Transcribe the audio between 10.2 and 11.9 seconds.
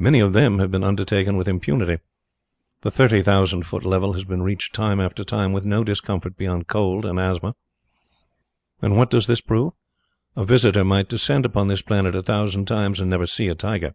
A visitor might descend upon this